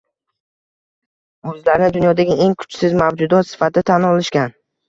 [1.51, 4.61] o’zlarini dunyodagi eng kuchsiz mavjudot sifatida tan olishgan